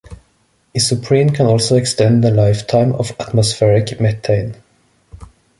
[0.75, 4.55] Isoprene can also extend the lifetime of atmospheric methane.